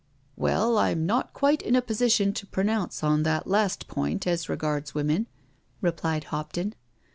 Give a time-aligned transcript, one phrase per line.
[0.23, 4.49] '* Well— I'm not quite in a position to pronounce on that last pointy as
[4.49, 5.27] regards women/'
[5.79, 6.73] replied Hopton.